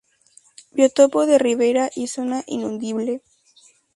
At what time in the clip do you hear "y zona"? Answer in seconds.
1.95-2.43